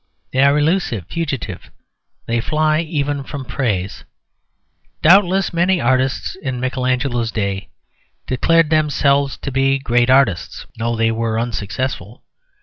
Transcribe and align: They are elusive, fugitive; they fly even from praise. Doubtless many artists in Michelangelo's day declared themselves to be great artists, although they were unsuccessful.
They 0.33 0.41
are 0.41 0.57
elusive, 0.57 1.05
fugitive; 1.11 1.69
they 2.25 2.41
fly 2.41 2.79
even 2.79 3.23
from 3.23 3.45
praise. 3.45 4.03
Doubtless 5.03 5.53
many 5.53 5.79
artists 5.79 6.35
in 6.41 6.59
Michelangelo's 6.59 7.29
day 7.29 7.69
declared 8.25 8.71
themselves 8.71 9.37
to 9.37 9.51
be 9.51 9.77
great 9.77 10.09
artists, 10.09 10.65
although 10.79 10.95
they 10.97 11.11
were 11.11 11.39
unsuccessful. 11.39 12.23